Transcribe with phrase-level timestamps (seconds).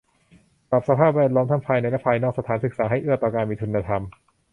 [0.69, 4.01] ปรับสภาพแวดล้อมทั้งภายในและภายนอกสถานศึกษาให้เอื้อต่อการมีคุณธรรม